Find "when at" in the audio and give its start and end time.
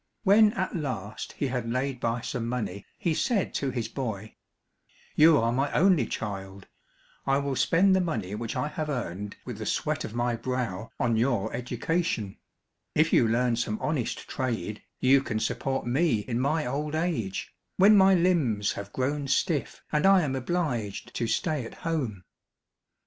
0.23-0.75